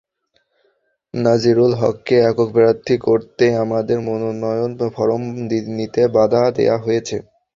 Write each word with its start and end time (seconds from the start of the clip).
নাজিরুল 1.13 1.73
হককে 1.81 2.15
একক 2.29 2.49
প্রার্থী 2.55 2.95
করতেই 3.05 3.53
আমাদের 3.63 3.97
মনোনয়ন 4.07 4.71
ফরম 4.95 5.21
নিতে 5.77 6.01
বাধা 6.15 6.41
দেওয়া 6.57 6.77
হয়েছে। 6.85 7.17